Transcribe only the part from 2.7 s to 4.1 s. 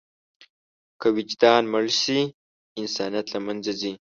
انسانیت له منځه ځي.